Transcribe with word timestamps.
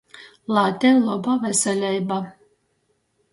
Lai 0.55 0.71
tev 0.85 0.95
loba 1.09 1.33
veseleiba! 1.43 2.19